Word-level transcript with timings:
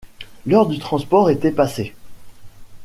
L'heure 0.47 0.65
du 0.65 0.79
transport 0.79 1.29
était 1.29 1.51
passée. 1.51 1.93